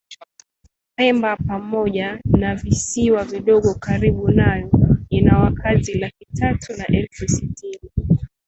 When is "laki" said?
5.93-6.25